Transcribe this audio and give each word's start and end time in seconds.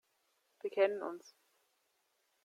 Wir 0.63 0.71
kennen 0.71 1.03
uns. 1.03 1.35